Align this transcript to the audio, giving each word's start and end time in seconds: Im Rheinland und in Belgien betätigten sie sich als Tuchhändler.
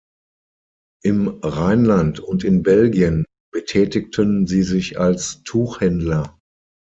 Im 1.03 1.27
Rheinland 1.43 2.19
und 2.21 2.43
in 2.43 2.63
Belgien 2.63 3.23
betätigten 3.53 4.47
sie 4.47 4.63
sich 4.63 4.99
als 4.99 5.43
Tuchhändler. 5.43 6.39